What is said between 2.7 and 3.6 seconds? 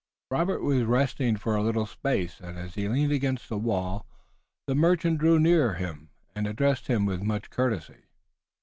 he leaned against the